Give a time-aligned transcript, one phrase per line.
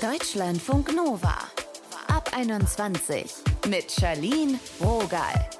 [0.00, 1.34] Deutschlandfunk Nova.
[2.08, 3.34] Ab 21
[3.68, 5.50] mit Charlene Rogal.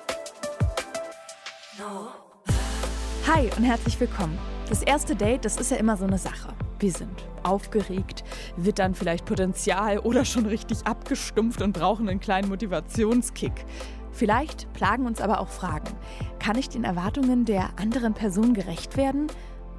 [3.27, 4.39] Hi und herzlich willkommen.
[4.71, 6.55] Das erste Date, das ist ja immer so eine Sache.
[6.79, 8.25] Wir sind aufgeregt,
[8.57, 13.67] wittern vielleicht Potenzial oder schon richtig abgestumpft und brauchen einen kleinen Motivationskick.
[14.11, 15.95] Vielleicht plagen uns aber auch Fragen.
[16.39, 19.27] Kann ich den Erwartungen der anderen Person gerecht werden?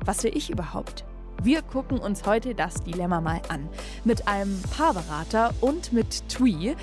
[0.06, 1.04] Was will ich überhaupt?
[1.44, 3.68] Wir gucken uns heute das Dilemma mal an.
[4.06, 6.76] Mit einem Paarberater und mit Twee.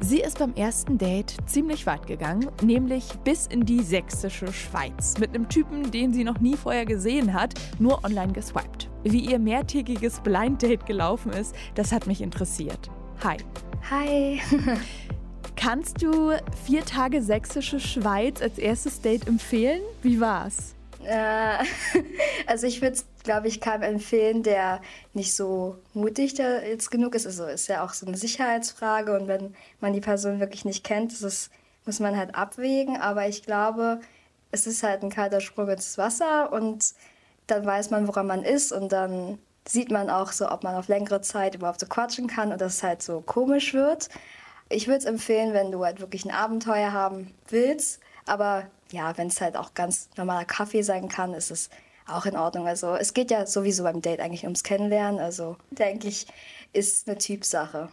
[0.00, 5.16] Sie ist beim ersten Date ziemlich weit gegangen, nämlich bis in die sächsische Schweiz.
[5.18, 8.90] Mit einem Typen, den sie noch nie vorher gesehen hat, nur online geswiped.
[9.04, 12.90] Wie ihr mehrtägiges Blind Date gelaufen ist, das hat mich interessiert.
[13.22, 13.38] Hi.
[13.90, 14.42] Hi.
[15.56, 16.32] Kannst du
[16.66, 19.80] vier Tage sächsische Schweiz als erstes Date empfehlen?
[20.02, 20.73] Wie war's?
[21.06, 21.58] Äh,
[22.46, 24.80] also ich würde es, glaube ich, keinem empfehlen, der
[25.12, 27.26] nicht so mutig da jetzt genug ist.
[27.26, 31.12] Also ist ja auch so eine Sicherheitsfrage und wenn man die Person wirklich nicht kennt,
[31.12, 31.50] ist,
[31.86, 33.00] muss man halt abwägen.
[33.00, 34.00] Aber ich glaube,
[34.50, 36.94] es ist halt ein kalter Sprung ins Wasser und
[37.46, 40.88] dann weiß man, woran man ist und dann sieht man auch so, ob man auf
[40.88, 44.08] längere Zeit überhaupt so quatschen kann und das halt so komisch wird.
[44.68, 49.28] Ich würde es empfehlen, wenn du halt wirklich ein Abenteuer haben willst, aber ja, wenn
[49.28, 51.70] es halt auch ganz normaler Kaffee sein kann, ist es
[52.06, 52.66] auch in Ordnung.
[52.66, 55.20] Also es geht ja sowieso beim Date eigentlich ums Kennenlernen.
[55.20, 56.26] Also denke ich,
[56.72, 57.88] ist eine Typsache.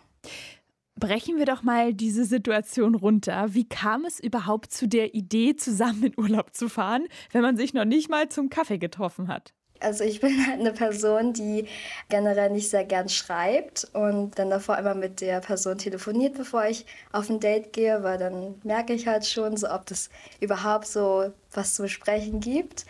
[1.00, 3.54] Brechen wir doch mal diese Situation runter.
[3.54, 7.74] Wie kam es überhaupt zu der Idee, zusammen in Urlaub zu fahren, wenn man sich
[7.74, 9.54] noch nicht mal zum Kaffee getroffen hat?
[9.82, 11.68] Also ich bin halt eine Person, die
[12.10, 16.86] generell nicht sehr gern schreibt und dann davor immer mit der Person telefoniert, bevor ich
[17.12, 20.10] auf ein Date gehe, weil dann merke ich halt schon, so ob das
[20.40, 22.86] überhaupt so was zu besprechen gibt.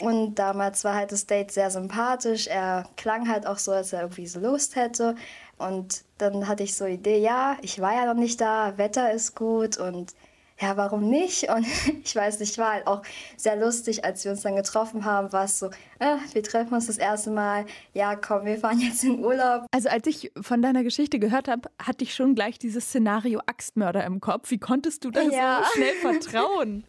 [0.00, 2.46] Und damals war halt das Date sehr sympathisch.
[2.46, 5.14] Er klang halt auch so, als er irgendwie so Lust hätte.
[5.58, 9.34] Und dann hatte ich so Idee, ja, ich war ja noch nicht da, Wetter ist
[9.34, 10.14] gut und
[10.58, 11.48] ja, warum nicht?
[11.50, 11.66] Und
[12.04, 13.02] ich weiß nicht, war halt auch
[13.36, 15.66] sehr lustig, als wir uns dann getroffen haben, war es so,
[15.98, 19.66] äh, wir treffen uns das erste Mal, ja, komm, wir fahren jetzt in Urlaub.
[19.70, 24.04] Also als ich von deiner Geschichte gehört habe, hatte ich schon gleich dieses Szenario Axtmörder
[24.04, 24.50] im Kopf.
[24.50, 25.62] Wie konntest du da ja.
[25.62, 26.84] so schnell vertrauen?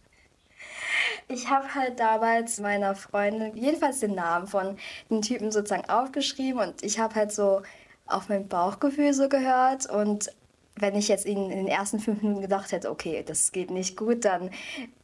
[1.28, 4.78] Ich habe halt damals meiner Freundin jedenfalls den Namen von
[5.10, 7.62] den Typen sozusagen aufgeschrieben und ich habe halt so
[8.06, 10.32] auf mein Bauchgefühl so gehört und
[10.80, 13.98] wenn ich jetzt in, in den ersten fünf Minuten gedacht hätte, okay, das geht nicht
[13.98, 14.50] gut, dann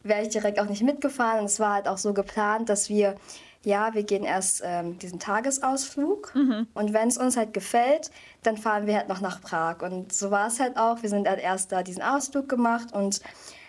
[0.04, 1.40] wäre ich direkt auch nicht mitgefahren.
[1.40, 3.16] Und es war halt auch so geplant, dass wir,
[3.64, 6.68] ja, wir gehen erst ähm, diesen Tagesausflug mhm.
[6.74, 8.12] und wenn es uns halt gefällt,
[8.44, 9.82] dann fahren wir halt noch nach Prag.
[9.82, 11.02] Und so war es halt auch.
[11.02, 13.22] Wir sind halt erst da diesen Ausflug gemacht und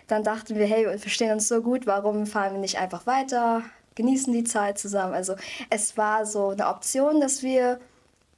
[0.07, 3.63] dann dachten wir, hey, wir verstehen uns so gut, warum fahren wir nicht einfach weiter,
[3.95, 5.15] genießen die Zeit zusammen.
[5.15, 5.37] Also
[5.71, 7.79] es war so eine Option, dass wir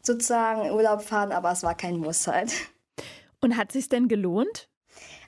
[0.02, 2.52] sozusagen in Urlaub fahren, aber es war kein Muss halt.
[3.46, 4.68] Und hat sich denn gelohnt?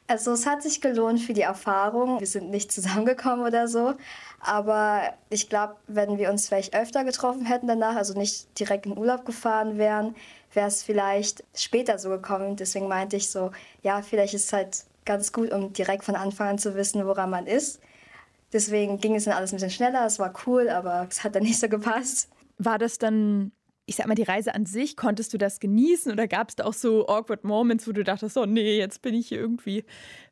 [0.08, 2.18] Also es hat sich gelohnt für die Erfahrung.
[2.18, 3.94] Wir sind nicht zusammengekommen oder so.
[4.40, 8.98] Aber ich glaube, wenn wir uns vielleicht öfter getroffen hätten danach, also nicht direkt in
[8.98, 10.16] Urlaub gefahren wären,
[10.52, 12.56] wäre es vielleicht später so gekommen.
[12.56, 13.52] Deswegen meinte ich so,
[13.82, 17.30] ja, vielleicht ist es halt ganz gut, um direkt von Anfang an zu wissen, woran
[17.30, 17.78] man ist.
[18.52, 20.04] Deswegen ging es dann alles ein bisschen schneller.
[20.04, 22.30] Es war cool, aber es hat dann nicht so gepasst.
[22.58, 23.52] War das dann
[23.88, 26.64] ich sag mal, die Reise an sich, konntest du das genießen oder gab es da
[26.64, 29.82] auch so awkward Moments, wo du dachtest, oh nee, jetzt bin ich hier irgendwie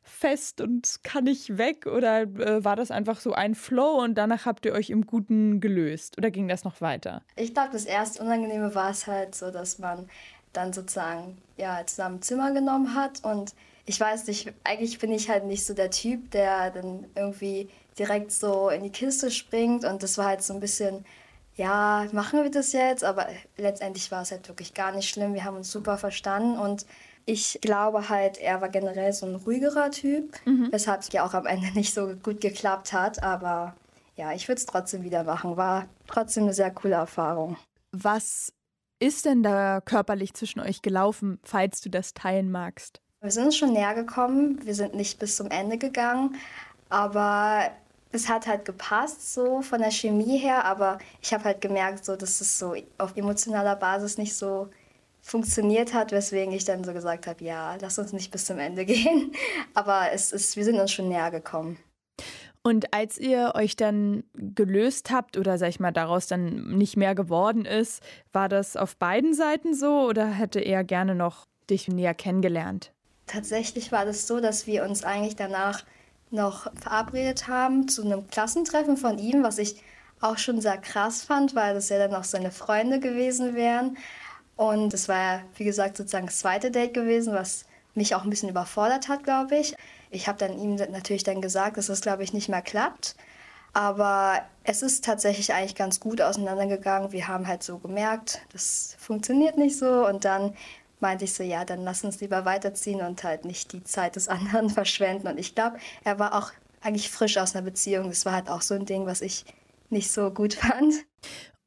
[0.03, 1.87] fest und kann nicht weg?
[1.87, 5.59] Oder äh, war das einfach so ein Flow und danach habt ihr euch im Guten
[5.59, 6.19] gelöst?
[6.19, 7.23] Oder ging das noch weiter?
[7.35, 10.07] Ich glaube, das erste Unangenehme war es halt so, dass man
[10.53, 13.55] dann sozusagen ja, zusammen Zimmer genommen hat und
[13.87, 18.31] ich weiß nicht, eigentlich bin ich halt nicht so der Typ, der dann irgendwie direkt
[18.31, 21.05] so in die Kiste springt und das war halt so ein bisschen
[21.57, 23.03] ja, machen wir das jetzt?
[23.03, 25.33] Aber letztendlich war es halt wirklich gar nicht schlimm.
[25.33, 26.85] Wir haben uns super verstanden und
[27.25, 30.69] ich glaube halt, er war generell so ein ruhigerer Typ, mhm.
[30.71, 33.21] weshalb es ja auch am Ende nicht so gut geklappt hat.
[33.21, 33.75] Aber
[34.15, 35.57] ja, ich würde es trotzdem wieder machen.
[35.57, 37.57] War trotzdem eine sehr coole Erfahrung.
[37.91, 38.53] Was
[38.99, 43.01] ist denn da körperlich zwischen euch gelaufen, falls du das teilen magst?
[43.21, 44.59] Wir sind uns schon näher gekommen.
[44.63, 46.35] Wir sind nicht bis zum Ende gegangen.
[46.89, 47.71] Aber
[48.11, 52.15] es hat halt gepasst, so von der Chemie her, aber ich habe halt gemerkt, so,
[52.15, 54.69] dass es so auf emotionaler Basis nicht so
[55.21, 58.85] funktioniert hat, weswegen ich dann so gesagt habe, ja, lass uns nicht bis zum Ende
[58.85, 59.33] gehen.
[59.73, 61.77] Aber es ist, wir sind uns schon näher gekommen.
[62.63, 67.15] Und als ihr euch dann gelöst habt oder sag ich mal daraus dann nicht mehr
[67.15, 68.01] geworden ist,
[68.33, 72.91] war das auf beiden Seiten so oder hätte er gerne noch dich näher kennengelernt?
[73.25, 75.85] Tatsächlich war das so, dass wir uns eigentlich danach
[76.31, 79.81] noch verabredet haben zu einem Klassentreffen von ihm, was ich
[80.19, 83.97] auch schon sehr krass fand, weil das ja dann auch seine Freunde gewesen wären.
[84.55, 88.49] Und es war, wie gesagt, sozusagen das zweite Date gewesen, was mich auch ein bisschen
[88.49, 89.75] überfordert hat, glaube ich.
[90.09, 93.15] Ich habe dann ihm natürlich dann gesagt, dass das, glaube ich, nicht mehr klappt.
[93.73, 97.11] Aber es ist tatsächlich eigentlich ganz gut auseinandergegangen.
[97.11, 100.07] Wir haben halt so gemerkt, das funktioniert nicht so.
[100.07, 100.55] Und dann
[100.99, 104.27] meinte ich so, ja, dann lass uns lieber weiterziehen und halt nicht die Zeit des
[104.27, 105.27] anderen verschwenden.
[105.27, 106.51] Und ich glaube, er war auch
[106.81, 108.09] eigentlich frisch aus einer Beziehung.
[108.09, 109.45] Das war halt auch so ein Ding, was ich
[109.89, 110.93] nicht so gut fand.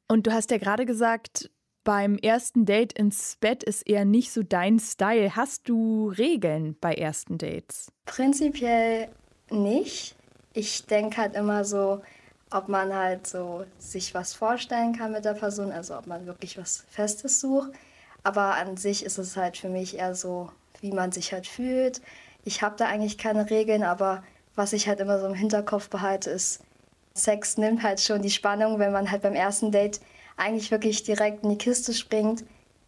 [0.07, 1.49] Und du hast ja gerade gesagt,
[1.83, 5.35] beim ersten Date ins Bett ist eher nicht so dein Style.
[5.35, 7.91] Hast du Regeln bei ersten Dates?
[8.05, 9.09] Prinzipiell
[9.49, 10.15] nicht.
[10.53, 12.01] Ich denke halt immer so,
[12.51, 16.57] ob man halt so sich was vorstellen kann mit der Person, also ob man wirklich
[16.57, 17.71] was Festes sucht.
[18.23, 22.01] Aber an sich ist es halt für mich eher so, wie man sich halt fühlt.
[22.43, 24.23] Ich habe da eigentlich keine Regeln, aber
[24.55, 26.61] was ich halt immer so im Hinterkopf behalte, ist,
[27.13, 29.99] Sex nimmt halt schon die Spannung, wenn man halt beim ersten Date
[30.37, 32.45] eigentlich wirklich direkt in die Kiste springt,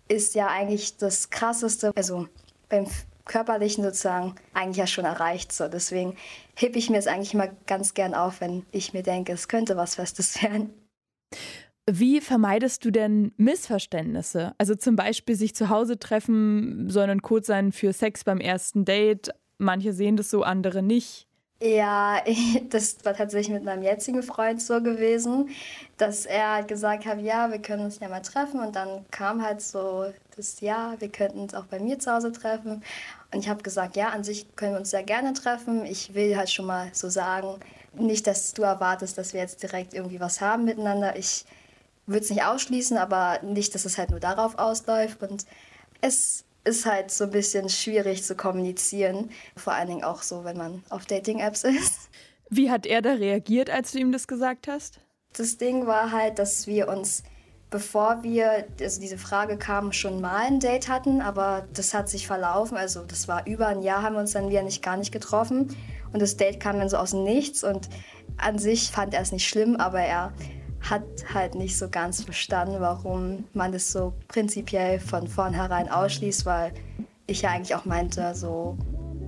[0.07, 2.27] ist ja eigentlich das Krasseste, also
[2.69, 2.87] beim
[3.25, 5.51] Körperlichen sozusagen, eigentlich ja schon erreicht.
[5.51, 5.67] So.
[5.67, 6.15] Deswegen
[6.55, 9.77] hebe ich mir es eigentlich immer ganz gern auf, wenn ich mir denke, es könnte
[9.77, 10.73] was Festes werden.
[11.89, 14.53] Wie vermeidest du denn Missverständnisse?
[14.57, 18.85] Also zum Beispiel sich zu Hause treffen soll ein Code sein für Sex beim ersten
[18.85, 19.31] Date.
[19.57, 21.27] Manche sehen das so, andere nicht.
[21.61, 22.21] Ja,
[22.69, 25.49] das war tatsächlich mit meinem jetzigen Freund so gewesen,
[25.97, 28.61] dass er gesagt hat, ja, wir können uns ja mal treffen.
[28.61, 32.31] Und dann kam halt so das Ja, wir könnten uns auch bei mir zu Hause
[32.31, 32.81] treffen.
[33.33, 35.85] Und ich habe gesagt, ja, an sich können wir uns sehr gerne treffen.
[35.85, 37.59] Ich will halt schon mal so sagen,
[37.93, 41.17] nicht, dass du erwartest, dass wir jetzt direkt irgendwie was haben miteinander.
[41.17, 41.45] Ich
[42.05, 45.21] würde es nicht ausschließen, aber nicht, dass es halt nur darauf ausläuft.
[45.23, 45.45] Und
[46.01, 49.29] es ist halt so ein bisschen schwierig zu kommunizieren.
[49.55, 52.09] Vor allen Dingen auch so, wenn man auf Dating-Apps ist.
[52.49, 54.99] Wie hat er da reagiert, als du ihm das gesagt hast?
[55.33, 57.23] Das Ding war halt, dass wir uns,
[57.71, 62.27] bevor wir, also diese Frage kam, schon mal ein Date hatten, aber das hat sich
[62.27, 62.77] verlaufen.
[62.77, 65.75] Also das war über ein Jahr, haben wir uns dann wieder nicht gar nicht getroffen.
[66.11, 67.89] Und das Date kam dann so aus dem Nichts und
[68.37, 70.31] an sich fand er es nicht schlimm, aber er
[70.89, 71.03] hat
[71.33, 76.73] halt nicht so ganz verstanden, warum man das so prinzipiell von vornherein ausschließt, weil
[77.25, 78.77] ich ja eigentlich auch meinte, so,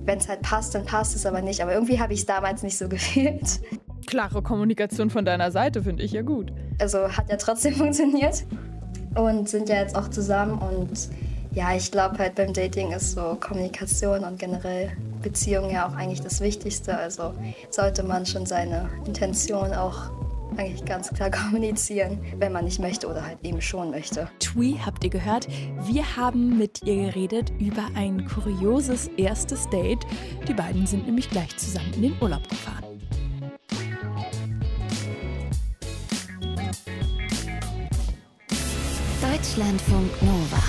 [0.04, 1.62] wenn es halt passt, dann passt es aber nicht.
[1.62, 3.60] Aber irgendwie habe ich es damals nicht so gefühlt.
[4.06, 6.52] Klare Kommunikation von deiner Seite finde ich ja gut.
[6.78, 8.44] Also hat ja trotzdem funktioniert
[9.14, 11.08] und sind ja jetzt auch zusammen und
[11.52, 14.92] ja, ich glaube halt beim Dating ist so Kommunikation und generell
[15.22, 16.96] Beziehung ja auch eigentlich das Wichtigste.
[16.96, 17.32] Also
[17.70, 20.10] sollte man schon seine Intention auch
[20.58, 24.28] eigentlich ganz klar kommunizieren, wenn man nicht möchte oder halt eben schon möchte.
[24.38, 25.48] Tui habt ihr gehört?
[25.84, 30.06] Wir haben mit ihr geredet über ein kurioses erstes Date.
[30.48, 32.84] Die beiden sind nämlich gleich zusammen in den Urlaub gefahren.
[39.20, 40.62] Deutschlandfunk Nova.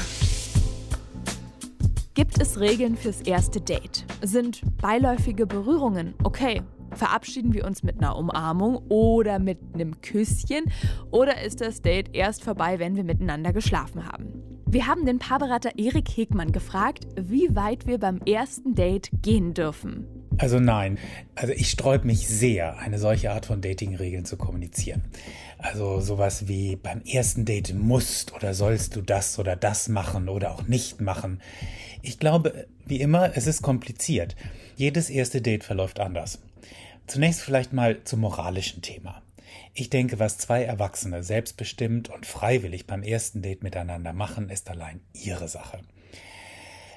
[2.13, 4.05] Gibt es Regeln fürs erste Date?
[4.21, 6.61] Sind beiläufige Berührungen okay?
[6.97, 10.65] Verabschieden wir uns mit einer Umarmung oder mit einem Küsschen?
[11.11, 14.57] Oder ist das Date erst vorbei, wenn wir miteinander geschlafen haben?
[14.69, 20.05] Wir haben den Paarberater Erik Hegmann gefragt, wie weit wir beim ersten Date gehen dürfen.
[20.39, 20.99] Also nein,
[21.35, 25.03] also ich sträube mich sehr, eine solche Art von Datingregeln zu kommunizieren.
[25.57, 30.51] Also sowas wie beim ersten Date musst oder sollst du das oder das machen oder
[30.51, 31.41] auch nicht machen.
[32.03, 34.35] Ich glaube, wie immer, es ist kompliziert.
[34.75, 36.39] Jedes erste Date verläuft anders.
[37.07, 39.21] Zunächst vielleicht mal zum moralischen Thema.
[39.73, 44.99] Ich denke, was zwei Erwachsene selbstbestimmt und freiwillig beim ersten Date miteinander machen, ist allein
[45.13, 45.79] ihre Sache.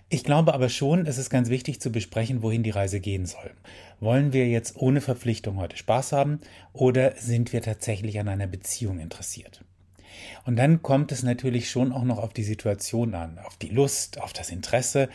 [0.08, 3.52] Ich glaube aber schon, es ist ganz wichtig zu besprechen, wohin die Reise gehen soll.
[4.00, 6.40] Wollen wir jetzt ohne Verpflichtung heute Spaß haben
[6.72, 9.64] oder sind wir tatsächlich an einer Beziehung interessiert?
[10.44, 14.20] Und dann kommt es natürlich schon auch noch auf die Situation an, auf die Lust,
[14.20, 15.08] auf das Interesse,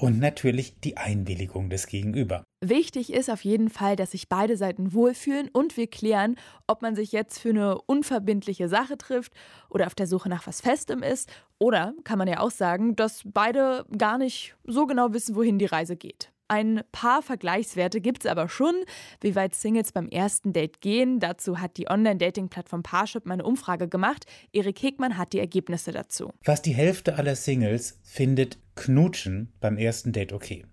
[0.00, 2.44] und natürlich die Einwilligung des Gegenüber.
[2.62, 6.94] Wichtig ist auf jeden Fall, dass sich beide Seiten wohlfühlen und wir klären, ob man
[6.94, 9.32] sich jetzt für eine unverbindliche Sache trifft
[9.68, 11.30] oder auf der Suche nach was Festem ist.
[11.58, 15.66] Oder kann man ja auch sagen, dass beide gar nicht so genau wissen, wohin die
[15.66, 16.32] Reise geht.
[16.50, 18.74] Ein paar Vergleichswerte gibt es aber schon,
[19.20, 21.20] wie weit Singles beim ersten Date gehen.
[21.20, 24.26] Dazu hat die Online-Dating-Plattform Parship meine Umfrage gemacht.
[24.52, 26.32] Erik Hegmann hat die Ergebnisse dazu.
[26.42, 30.66] Fast die Hälfte aller Singles findet Knutschen beim ersten Date okay.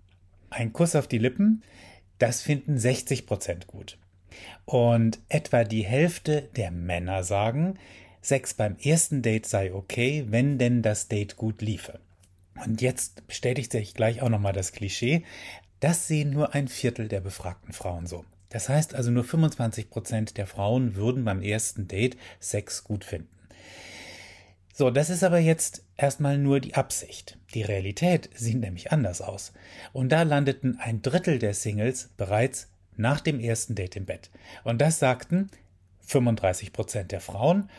[0.50, 1.62] Ein Kuss auf die Lippen,
[2.18, 3.98] das finden 60 Prozent gut.
[4.64, 7.78] Und etwa die Hälfte der Männer sagen,
[8.20, 12.00] Sex beim ersten Date sei okay, wenn denn das Date gut liefe.
[12.64, 15.22] Und jetzt bestätigt sich gleich auch nochmal das Klischee.
[15.80, 18.24] Das sehen nur ein Viertel der befragten Frauen so.
[18.50, 23.28] Das heißt also nur 25 Prozent der Frauen würden beim ersten Date Sex gut finden.
[24.72, 27.36] So, das ist aber jetzt erstmal nur die Absicht.
[27.52, 29.52] Die Realität sieht nämlich anders aus.
[29.92, 34.30] Und da landeten ein Drittel der Singles bereits nach dem ersten Date im Bett.
[34.64, 35.50] Und das sagten
[36.02, 37.70] 35 Prozent der Frauen.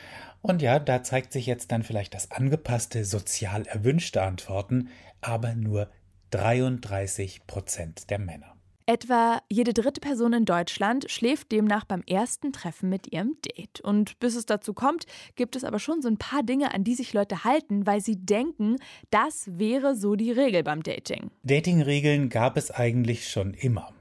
[0.42, 4.90] Und ja, da zeigt sich jetzt dann vielleicht das angepasste, sozial erwünschte Antworten,
[5.22, 5.90] aber nur
[6.32, 8.56] 33 Prozent der Männer.
[8.90, 13.82] Etwa jede dritte Person in Deutschland schläft demnach beim ersten Treffen mit ihrem Date.
[13.82, 15.06] Und bis es dazu kommt,
[15.36, 18.16] gibt es aber schon so ein paar Dinge, an die sich Leute halten, weil sie
[18.16, 18.78] denken,
[19.12, 21.30] das wäre so die Regel beim Dating.
[21.44, 23.94] Datingregeln gab es eigentlich schon immer.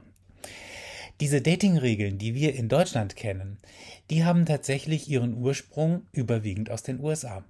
[1.19, 3.59] Diese Datingregeln, die wir in Deutschland kennen,
[4.09, 7.43] die haben tatsächlich ihren Ursprung überwiegend aus den USA.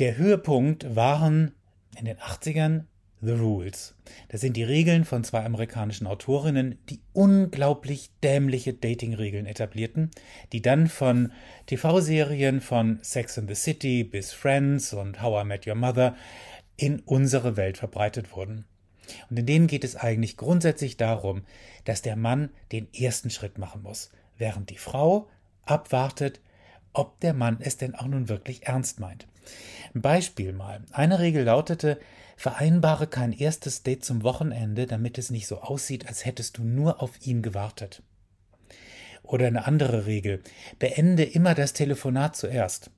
[0.00, 1.54] Der Höhepunkt waren
[1.96, 2.86] in den 80ern
[3.22, 3.94] The Rules.
[4.28, 10.10] Das sind die Regeln von zwei amerikanischen Autorinnen, die unglaublich dämliche Datingregeln etablierten,
[10.52, 11.32] die dann von
[11.66, 16.16] TV-Serien von Sex and the City bis Friends und How I Met Your Mother
[16.76, 18.64] in unsere Welt verbreitet wurden.
[19.28, 21.42] Und in denen geht es eigentlich grundsätzlich darum,
[21.84, 25.28] dass der Mann den ersten Schritt machen muss, während die Frau
[25.64, 26.40] abwartet,
[26.92, 29.26] ob der Mann es denn auch nun wirklich ernst meint.
[29.94, 30.82] Ein Beispiel mal.
[30.92, 32.00] Eine Regel lautete,
[32.40, 37.02] vereinbare kein erstes Date zum Wochenende, damit es nicht so aussieht, als hättest du nur
[37.02, 38.02] auf ihn gewartet.
[39.22, 40.42] Oder eine andere Regel,
[40.78, 42.90] beende immer das Telefonat zuerst.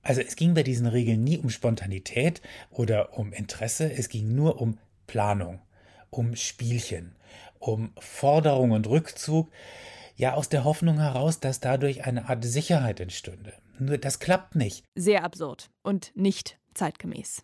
[0.00, 4.62] Also es ging bei diesen Regeln nie um Spontanität oder um Interesse, es ging nur
[4.62, 5.60] um Planung,
[6.08, 7.16] um Spielchen,
[7.58, 9.50] um Forderung und Rückzug,
[10.16, 13.52] ja aus der Hoffnung heraus, dass dadurch eine Art Sicherheit entstünde.
[13.78, 14.86] Nur das klappt nicht.
[14.94, 17.42] Sehr absurd und nicht zeitgemäß.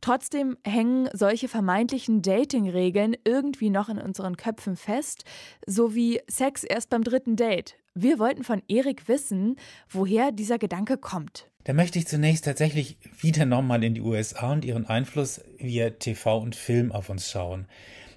[0.00, 5.24] Trotzdem hängen solche vermeintlichen Dating-Regeln irgendwie noch in unseren Köpfen fest,
[5.66, 7.76] so wie Sex erst beim dritten Date.
[7.94, 9.56] Wir wollten von Erik wissen,
[9.88, 11.48] woher dieser Gedanke kommt.
[11.64, 16.38] Da möchte ich zunächst tatsächlich wieder nochmal in die USA und ihren Einfluss via TV
[16.38, 17.66] und Film auf uns schauen.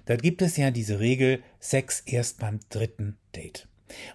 [0.04, 3.66] Dort gibt es ja diese Regel Sex erst beim dritten Date.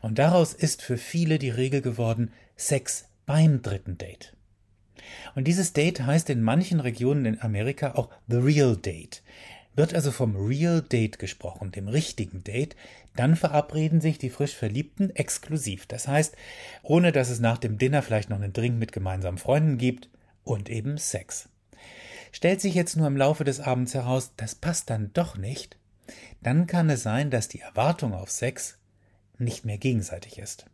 [0.01, 4.34] Und daraus ist für viele die Regel geworden Sex beim dritten Date.
[5.35, 9.23] Und dieses Date heißt in manchen Regionen in Amerika auch The Real Date.
[9.75, 12.75] Wird also vom Real Date gesprochen, dem richtigen Date,
[13.15, 15.85] dann verabreden sich die frisch Verliebten exklusiv.
[15.85, 16.35] Das heißt,
[16.83, 20.09] ohne dass es nach dem Dinner vielleicht noch einen Drink mit gemeinsamen Freunden gibt
[20.43, 21.49] und eben Sex.
[22.31, 25.77] Stellt sich jetzt nur im Laufe des Abends heraus, das passt dann doch nicht,
[26.41, 28.77] dann kann es sein, dass die Erwartung auf Sex
[29.37, 30.65] nicht mehr gegenseitig ist.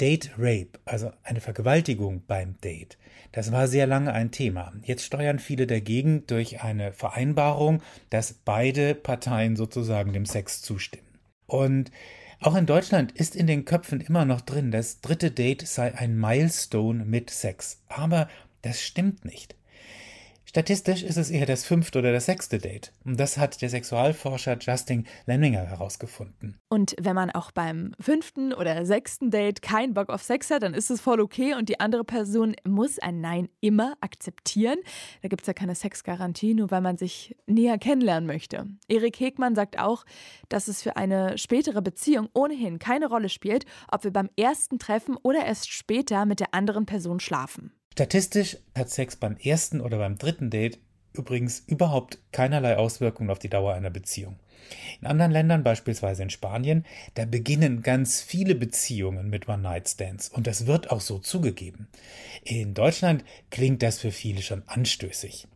[0.00, 2.98] Date Rape, also eine Vergewaltigung beim Date,
[3.32, 4.72] das war sehr lange ein Thema.
[4.82, 11.06] Jetzt steuern viele dagegen durch eine Vereinbarung, dass beide Parteien sozusagen dem Sex zustimmen.
[11.46, 11.90] Und
[12.40, 16.18] auch in Deutschland ist in den Köpfen immer noch drin, das dritte Date sei ein
[16.18, 17.80] Milestone mit Sex.
[17.88, 18.28] Aber
[18.62, 19.54] das stimmt nicht.
[20.54, 22.92] Statistisch ist es eher das fünfte oder das sechste Date.
[23.06, 26.60] Und das hat der Sexualforscher Justin Lemminger herausgefunden.
[26.68, 30.74] Und wenn man auch beim fünften oder sechsten Date keinen Bock auf Sex hat, dann
[30.74, 34.76] ist es voll okay und die andere Person muss ein Nein immer akzeptieren.
[35.22, 38.66] Da gibt es ja keine Sexgarantie, nur weil man sich näher kennenlernen möchte.
[38.88, 40.04] Erik Hegmann sagt auch,
[40.50, 45.16] dass es für eine spätere Beziehung ohnehin keine Rolle spielt, ob wir beim ersten Treffen
[45.22, 47.72] oder erst später mit der anderen Person schlafen.
[47.92, 50.78] Statistisch hat Sex beim ersten oder beim dritten Date
[51.12, 54.36] übrigens überhaupt keinerlei Auswirkungen auf die Dauer einer Beziehung.
[55.02, 60.66] In anderen Ländern, beispielsweise in Spanien, da beginnen ganz viele Beziehungen mit One-Night-Stands und das
[60.66, 61.88] wird auch so zugegeben.
[62.44, 65.46] In Deutschland klingt das für viele schon anstößig.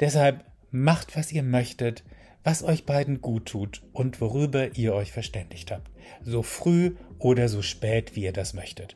[0.00, 2.02] Deshalb macht, was ihr möchtet,
[2.44, 5.90] was euch beiden gut tut und worüber ihr euch verständigt habt.
[6.22, 8.94] So früh oder so spät, wie ihr das möchtet.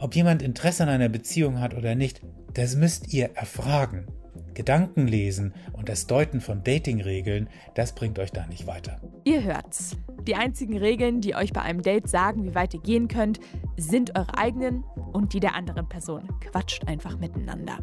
[0.00, 2.22] Ob jemand Interesse an einer Beziehung hat oder nicht,
[2.54, 4.06] das müsst ihr erfragen.
[4.54, 9.00] Gedanken lesen und das Deuten von Datingregeln, das bringt euch da nicht weiter.
[9.24, 9.96] Ihr hört's.
[10.26, 13.38] Die einzigen Regeln, die euch bei einem Date sagen, wie weit ihr gehen könnt,
[13.76, 14.82] sind eure eigenen
[15.12, 16.28] und die der anderen Person.
[16.40, 17.78] Quatscht einfach miteinander.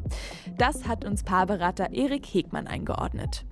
[0.58, 3.46] Das hat uns Paarberater Erik Hegmann eingeordnet.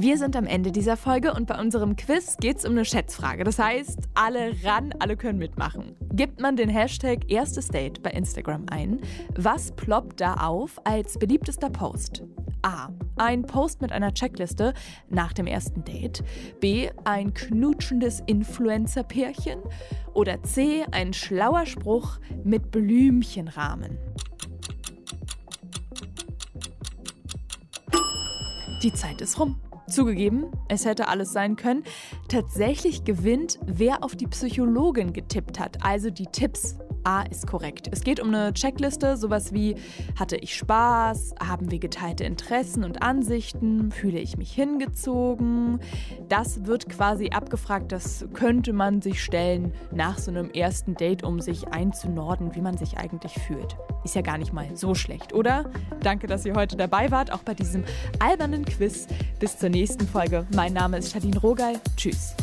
[0.00, 3.42] Wir sind am Ende dieser Folge und bei unserem Quiz geht es um eine Schätzfrage.
[3.42, 5.96] Das heißt, alle ran, alle können mitmachen.
[6.12, 9.00] Gibt man den Hashtag erstes Date bei Instagram ein,
[9.34, 12.22] was ploppt da auf als beliebtester Post?
[12.62, 12.90] A.
[13.16, 14.72] Ein Post mit einer Checkliste
[15.10, 16.22] nach dem ersten Date.
[16.60, 16.90] B.
[17.02, 19.58] Ein knutschendes Influencer-Pärchen.
[20.14, 20.84] Oder C.
[20.92, 23.98] Ein schlauer Spruch mit Blümchenrahmen.
[28.84, 29.60] Die Zeit ist rum.
[29.88, 31.84] Zugegeben, es hätte alles sein können.
[32.28, 37.88] Tatsächlich gewinnt, wer auf die Psychologin getippt hat, also die Tipps A ist korrekt.
[37.90, 39.76] Es geht um eine Checkliste, sowas wie
[40.18, 45.80] hatte ich Spaß, haben wir geteilte Interessen und Ansichten, fühle ich mich hingezogen.
[46.28, 51.40] Das wird quasi abgefragt, das könnte man sich stellen nach so einem ersten Date, um
[51.40, 53.76] sich einzunorden, wie man sich eigentlich fühlt.
[54.04, 55.70] Ist ja gar nicht mal so schlecht, oder?
[56.02, 57.84] Danke, dass ihr heute dabei wart, auch bei diesem
[58.18, 59.06] albernen Quiz.
[59.38, 60.46] Bis zur nächsten Folge.
[60.54, 61.80] Mein Name ist Shadin Rogal.
[61.96, 62.34] Tschüss.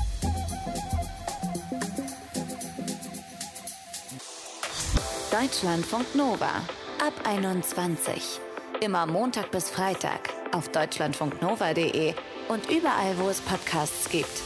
[5.32, 6.64] Deutschlandfunk Nova
[7.06, 8.40] ab 21.
[8.80, 12.14] Immer Montag bis Freitag auf deutschlandfunknova.de
[12.48, 14.42] und überall, wo es Podcasts gibt.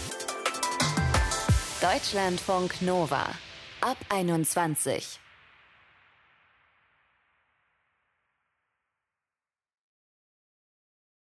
[1.81, 3.25] Deutschlandfunk Nova
[3.81, 5.19] ab 21.